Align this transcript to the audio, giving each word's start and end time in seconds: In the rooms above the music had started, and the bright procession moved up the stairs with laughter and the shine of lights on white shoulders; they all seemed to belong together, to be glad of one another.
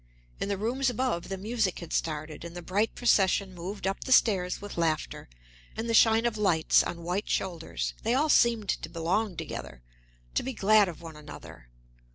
In 0.39 0.49
the 0.49 0.57
rooms 0.57 0.89
above 0.89 1.29
the 1.29 1.37
music 1.37 1.77
had 1.77 1.93
started, 1.93 2.43
and 2.43 2.55
the 2.55 2.63
bright 2.63 2.95
procession 2.95 3.53
moved 3.53 3.85
up 3.85 4.03
the 4.03 4.11
stairs 4.11 4.59
with 4.59 4.75
laughter 4.75 5.29
and 5.77 5.87
the 5.87 5.93
shine 5.93 6.25
of 6.25 6.37
lights 6.39 6.81
on 6.81 7.03
white 7.03 7.29
shoulders; 7.29 7.93
they 8.01 8.15
all 8.15 8.27
seemed 8.27 8.69
to 8.69 8.89
belong 8.89 9.37
together, 9.37 9.83
to 10.33 10.41
be 10.41 10.53
glad 10.53 10.89
of 10.89 11.03
one 11.03 11.15
another. 11.15 11.67